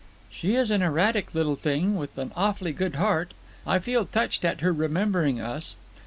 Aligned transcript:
"She 0.31 0.55
is 0.55 0.71
an 0.71 0.81
erratic 0.81 1.35
little 1.35 1.55
thing 1.55 1.95
with 1.95 2.17
an 2.17 2.31
awfully 2.35 2.73
good 2.73 2.95
heart. 2.95 3.35
I 3.67 3.77
feel 3.77 4.03
touched 4.07 4.43
at 4.43 4.61
her 4.61 4.73
remembering 4.73 5.39
us. 5.39 5.77